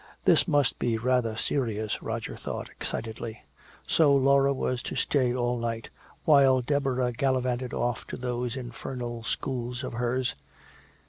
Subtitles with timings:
[0.25, 3.43] This must be rather serious, Roger thought excitedly.
[3.85, 5.91] So Laura was to stay all night,
[6.25, 10.33] while Deborah gallivanted off to those infernal schools of hers!